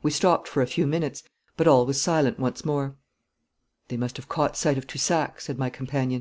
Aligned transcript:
We 0.00 0.12
stopped 0.12 0.46
for 0.46 0.62
a 0.62 0.66
few 0.68 0.86
minutes, 0.86 1.24
but 1.56 1.66
all 1.66 1.86
was 1.86 2.00
silent 2.00 2.38
once 2.38 2.64
more. 2.64 2.94
'They 3.88 3.96
must 3.96 4.16
have 4.16 4.28
caught 4.28 4.56
sight 4.56 4.78
of 4.78 4.86
Toussac,' 4.86 5.40
said 5.40 5.58
my 5.58 5.70
companion. 5.70 6.20